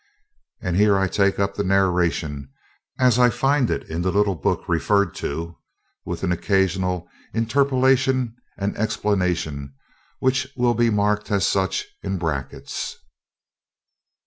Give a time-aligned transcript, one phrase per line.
[0.63, 2.49] And here I take up the narration
[2.97, 5.59] as I find it in the little book referred to,
[6.05, 9.75] with an occasional interpolation and explanation
[10.17, 12.97] which will be marked as such in brackets.